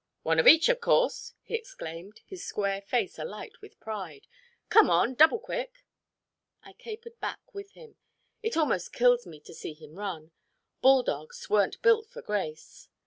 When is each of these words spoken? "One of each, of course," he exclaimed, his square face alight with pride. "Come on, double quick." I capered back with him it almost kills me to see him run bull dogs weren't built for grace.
"One 0.23 0.39
of 0.39 0.47
each, 0.47 0.67
of 0.67 0.81
course," 0.81 1.33
he 1.43 1.53
exclaimed, 1.53 2.21
his 2.25 2.43
square 2.43 2.81
face 2.81 3.19
alight 3.19 3.61
with 3.61 3.79
pride. 3.79 4.25
"Come 4.67 4.89
on, 4.89 5.13
double 5.13 5.37
quick." 5.37 5.83
I 6.63 6.73
capered 6.73 7.19
back 7.19 7.53
with 7.53 7.73
him 7.73 7.97
it 8.41 8.57
almost 8.57 8.93
kills 8.93 9.27
me 9.27 9.39
to 9.41 9.53
see 9.53 9.73
him 9.75 9.93
run 9.99 10.31
bull 10.81 11.03
dogs 11.03 11.51
weren't 11.51 11.79
built 11.83 12.09
for 12.09 12.23
grace. 12.23 12.89